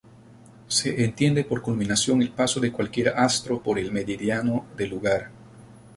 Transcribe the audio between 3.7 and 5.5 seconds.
el meridiano del lugar.